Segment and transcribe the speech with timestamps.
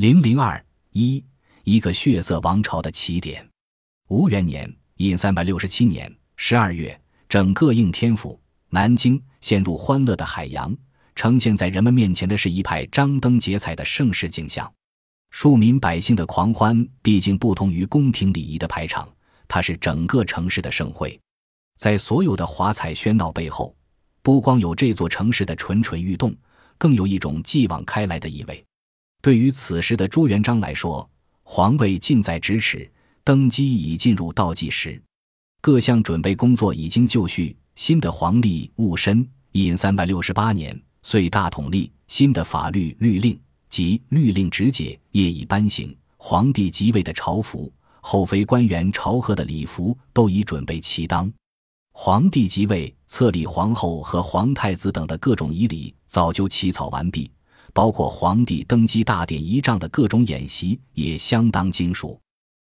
[0.00, 1.22] 零零二一，
[1.62, 3.46] 一个血色王朝的起点。
[4.08, 8.40] 吴元年（隐三百六十七年）十二月，整个应天府、
[8.70, 10.74] 南京陷入欢乐的海洋。
[11.14, 14.72] 呈现在人们面前的是一派张灯结彩的盛世景象。
[15.32, 19.06] 庶民百姓的狂欢，毕竟不同于宫廷礼仪的排场，
[19.46, 21.20] 它是整个城市的盛会。
[21.76, 23.76] 在所有的华彩喧闹背后，
[24.22, 26.34] 不光有这座城市的蠢蠢欲动，
[26.78, 28.64] 更有一种继往开来的意味。
[29.22, 31.08] 对于此时的朱元璋来说，
[31.42, 32.90] 皇位近在咫尺，
[33.22, 35.00] 登基已进入倒计时，
[35.60, 37.56] 各项准备工作已经就绪。
[37.76, 51.30] 新的皇历戊申寅三百六十八年，岁大统历新的法律律令及律令直解业已颁行，皇帝即位的朝服、后妃官员朝贺的礼服都已准备齐当。
[51.92, 57.30] 皇帝即位，册立皇后和皇太子等的各种仪礼早就起草完毕，
[57.72, 62.20] 包括皇帝登基大典仪仗的各种演习也相当精熟。